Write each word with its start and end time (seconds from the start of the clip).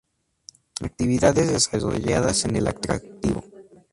Actividades 0.81 1.51
desarrolladas 1.51 2.45
en 2.45 2.55
el 2.55 2.65
atractivo. 2.67 3.43